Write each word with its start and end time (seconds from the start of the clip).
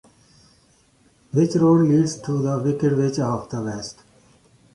Which 1.31 1.53
road 1.57 1.87
leads 1.87 2.19
to 2.21 2.41
the 2.41 2.57
Wicked 2.57 2.97
Witch 2.97 3.19
of 3.19 3.47
the 3.51 3.61
West? 3.61 4.01